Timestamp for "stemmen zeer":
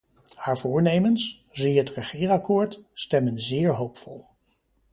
2.93-3.69